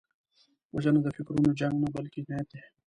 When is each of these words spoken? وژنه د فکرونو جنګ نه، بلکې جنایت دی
وژنه 0.75 0.99
د 1.03 1.07
فکرونو 1.17 1.49
جنګ 1.59 1.75
نه، 1.83 1.87
بلکې 1.95 2.19
جنایت 2.25 2.47
دی 2.51 2.59